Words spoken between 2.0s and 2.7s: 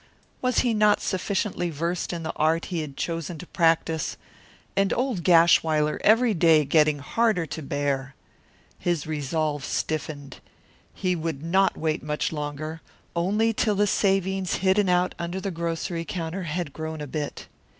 in the art